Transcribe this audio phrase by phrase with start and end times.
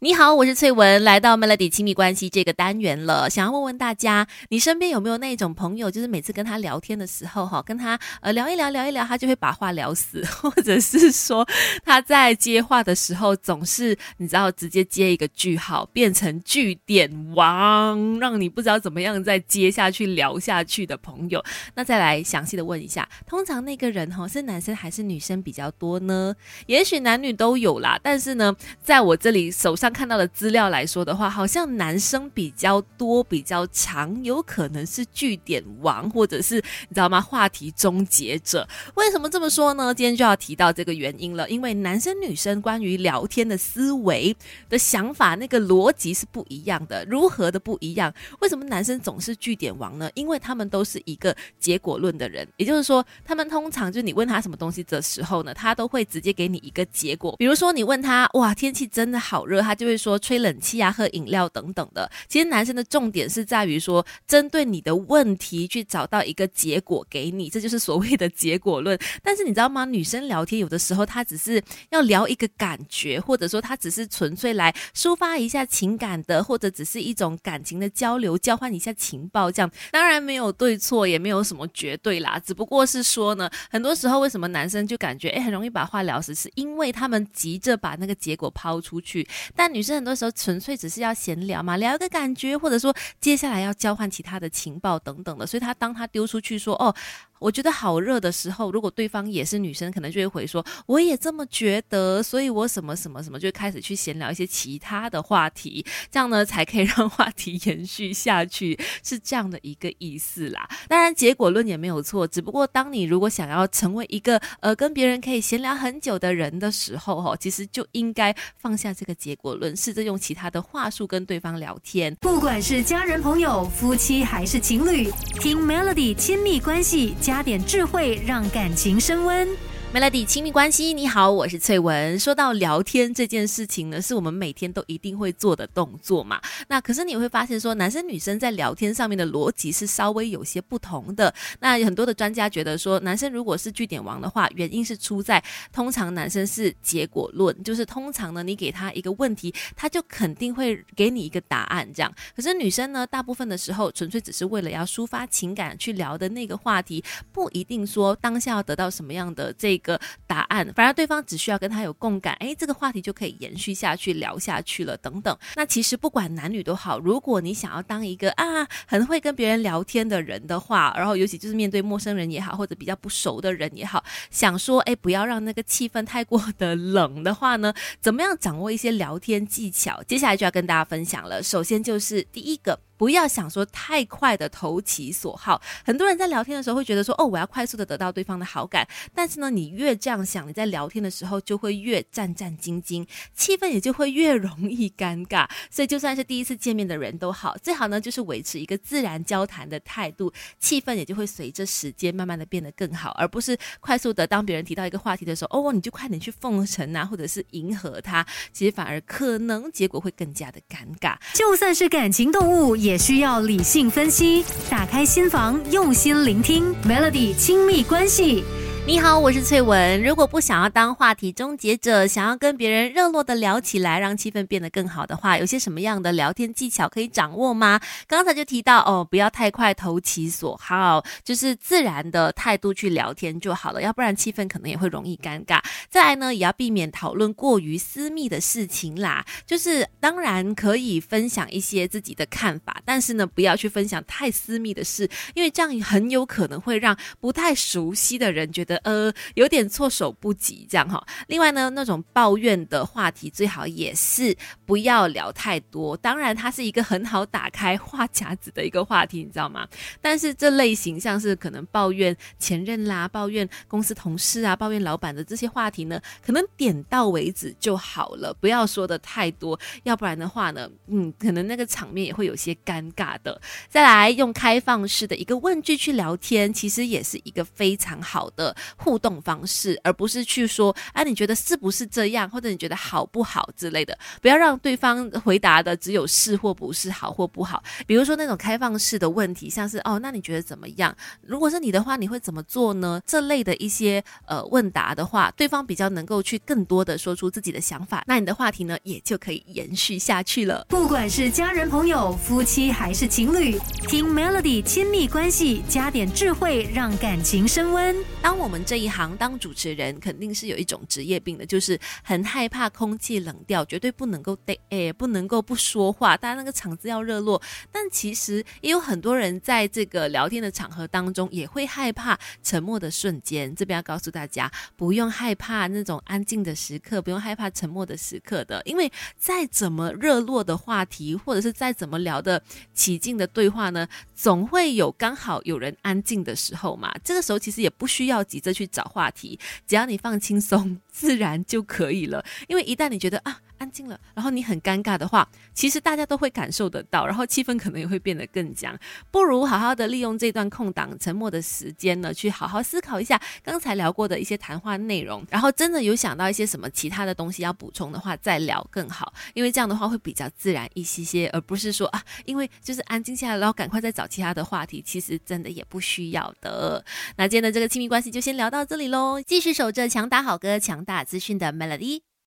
[0.00, 3.28] 你好，我是翠文，来到 Melody 亲密关系这个单元了。
[3.28, 11.44] 想要问问大家，你身边有没有那种朋友，就是每次跟他聊天的时候，哈，跟他呃聊一聊，聊一聊，他就会把话聊死， 或者是说
[11.84, 21.42] 他在接话的时候，总是你知道直接接一个句号，变成句点王，让你不知道怎么样再接下去聊下去的朋友。
[21.74, 26.32] 那再来详细的问一下，通常那个人哈是男生还是女生比较多呢？
[26.66, 29.87] 也许男女都有啦，但是呢，在我这里手上。
[29.92, 37.20] 看到的资料来说的话，好像男生比较多、比较长，有可能是据点王，或者是你知道吗？
[37.20, 38.68] 话题终结者。
[38.94, 39.94] 为什么这么说呢？
[39.94, 41.48] 今天就要提到这个原因了。
[41.48, 44.36] 因为男生女生关于聊天的思维
[44.68, 47.04] 的想法，那个逻辑是不一样的。
[47.06, 48.12] 如何的不一样？
[48.40, 50.10] 为什么男生总是据点王呢？
[50.12, 57.34] 因为他们都是一个结果论的人，也就是说，他们通常就是你问他什么东西的时候呢，他都会直接给你一个结果。
[57.38, 59.77] 比如说，你问他，哇，天气真的好热，他。
[59.78, 62.10] 就会说吹冷气啊，喝饮料等等的。
[62.28, 68.98] 其实男生的重点是在于说，针对你的问题去找到一个结果给你，这就是所谓的结果论。
[69.22, 69.84] 但是你知道吗？
[69.84, 79.70] 女生聊天有的时候她只是要聊一个感觉，或者说她只是纯粹来抒发一下情感的，或者只是一种感情的交流，交换一下情报这样。
[79.92, 82.36] 当然没有对错，也没有什么绝对啦。
[82.44, 89.67] 只不过是说呢，很多时候为什么男生就感觉诶很容易把话聊死，是因为他们急着把那个结果抛出去，但。
[89.68, 96.94] 女生很多时候纯粹只是要闲聊嘛，聊一个感觉，或者说接下来要交换其他的情报等等的，所以他当他丢出去说哦。
[97.40, 110.68] 我觉得好热的时候，如果对方也是女生，可能就会回说我也这么觉得，所以我什么什么什么就开始去闲聊一些其他的话题，这样呢才可以让话题延续下去，是这样的一个意思啦。
[110.90, 122.16] 当然结果论也没有错，只不过当你如果想要成为一个呃跟别人可以闲聊很久的人的时候，哈，其实就应该放下这个结果论，试着用其他的话术跟对方聊天。
[122.20, 127.14] 不管是家人、朋友、夫妻还是情侣，听 Melody 亲密关系。
[127.20, 129.46] 加点智慧，让感情升温。
[129.90, 132.18] Melody 亲密关系，你好，我是翠文。
[132.18, 136.38] 说到聊天这件事情呢，是我们每天都一定会做的动作嘛。
[136.68, 141.34] 那可是你会发现说，男生女生在聊天上面的逻辑是稍微有些不同的。
[141.60, 152.14] 那很多的专家觉得说，男生如果是据点王的话，原因是出在通常男生是结果论，就是通常呢，你给他一个问题，他就肯定会给你一个答案这样。
[152.36, 159.77] 可是女生呢，大部分的时候纯粹只是为了要抒发情感去聊的那个话题，不一定说当下要得到什么样的这。
[159.78, 165.38] 一个答案，反而对方只需要跟他有共感，哎，这个话题就可以延续下去，聊下去了，等等。
[165.54, 180.02] 那其实不管男女都好，如果你想要当一个啊很会跟别人聊天的人的话，然后尤其就是面对陌生人也好，或者比较不熟的人也好，想说哎不要让那个气氛太过的冷的话呢，怎么样掌握一些聊天技巧？
[180.02, 181.40] 接下来就要跟大家分享了。
[181.40, 182.87] 首先就是第一个。
[182.98, 188.86] 不要想说太快的投其所好，很多人在聊天的时候会觉得说，哦，我要快速的得到对方的好感。
[189.14, 195.48] 但是呢，你越这样想，你在聊天的时候就会越战战兢兢，气氛也就会越容易尴尬。
[195.70, 211.16] 所以就算是第一次见面的人都好，最好呢就是维持一个自然交谈的态度，气氛也就会随着时间慢慢的变得更好，而不是快速的当别人提到一个话题的时候，哦，你就快点去奉承啊，或者是迎合他，其实反而可能结果会更加的尴尬。
[211.34, 212.74] 就算是感情动物。
[212.87, 216.74] 也也需要理性分析，打开心房，用心聆听。
[216.84, 218.42] Melody 亲密关系。
[218.86, 220.02] 你好，我是翠文。
[220.02, 227.78] 如果不想要当话题终结者，想要跟别人热络的聊起来，让气氛变得更好的话，有些什么样的聊天技巧可以掌握吗？
[228.06, 235.60] 刚才就提到哦，不要太快投其所好，就是自然的态度去聊天就好了，要不然气氛可能也会容易尴尬。
[235.90, 239.24] 再来呢，也要避免讨论过于私密的事情啦。
[239.46, 248.78] 就是当然可以分享一些自己的看法，但是呢，不要去分享太私密的事，因为这样很有可能会让不太熟悉的人觉得。
[248.84, 251.04] 呃，有点措手不及这样哈。
[251.26, 254.34] 另外呢，那种抱怨的话题最好也是
[254.64, 255.96] 不要聊太多。
[255.96, 259.66] 当然，它是一个很好打开话匣子的一个话题，你知道吗？
[260.00, 273.40] 但是这类型像是可能抱怨前任啦、抱怨公司同事啊、抱怨老板的这些话题呢，可能点到为止就好了，不要说的太多，要不然的话呢，嗯，可能那个场面也会有些尴尬的。
[273.68, 278.54] 再来用开放式的一个问句去聊天，其实也是一个非常好的。
[278.76, 287.62] 互动方式，而不是去说啊，你觉得是不是这样，或者你觉得好不好之类的，不要让对方回答的只有是或不是，好或不好。
[287.86, 290.94] 比如说那种开放式的问题，像是哦，那你觉得怎么样？
[291.22, 293.00] 如果是你的话，你会怎么做呢？
[293.06, 300.64] 这类的一些呃问答的话，对方比较能够去更多的说出自己的想法，那你的话题呢也就可以延续下去了。
[300.68, 307.94] 不管是家人、朋友、夫妻还是情侣，听 Melody 亲密关系，加点智慧，让感情升温。
[308.22, 317.40] 当我们这一行当主持人，肯定是有一种职业病的，就是很害怕空气冷掉，绝对不能够对，哎，不能够不说话，大家那个场子要热络。
[317.70, 323.54] 但其实也有很多人在这个聊天的场合当中，也会害怕沉默的瞬间。
[323.54, 325.34] 这边要告诉大家，不用害
[325.66, 332.40] 那种安静的时刻，不用害怕沉默的时刻的，因为再怎么热络的话题，或者是再怎么聊的
[332.72, 336.94] 起劲的对话呢，总会有刚好有人安静的时候嘛。
[337.02, 342.24] 这个时候其实也不需要急着去找话题，只要你放轻松，自然就可以了。
[342.46, 343.40] 因为一旦你觉得啊。
[343.58, 348.76] 安静了，然后你很尴尬的话，其实大家都会感受得到，然后气氛可能也会变得更僵。
[349.10, 359.12] 不如好好的利用这段空档、沉默的时间呢，去好好思考一下刚才聊过的一些谈话内容，然后真的有想到一些什么其他的东西要补充的话，再聊更好。
[359.34, 366.84] 因为这样的话会比较自然一些些，而不是说啊，因为就是安静下来，然后赶快再找其他的话题，其实真的也不需要的。
[367.16, 372.07] 那今天的这个亲密关系就先聊到这里喽，继续守着强打好歌、强大资讯的 Melody。